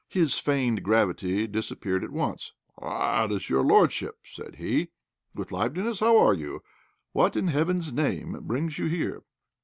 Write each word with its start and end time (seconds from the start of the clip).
His 0.09 0.39
feigned 0.39 0.81
gravity 0.81 1.45
disappeared 1.45 2.03
at 2.03 2.09
once. 2.09 2.53
"Ah! 2.81 3.25
it 3.25 3.31
is 3.33 3.51
your 3.51 3.61
lordship," 3.63 4.17
said 4.23 4.55
he, 4.55 4.87
with 5.35 5.51
liveliness. 5.51 5.99
"How 5.99 6.17
are 6.17 6.33
you? 6.33 6.63
What 7.11 7.35
in 7.35 7.49
heaven's 7.49 7.93
name 7.93 8.35
brings 8.41 8.79
you 8.79 8.87
here?" 8.87 9.21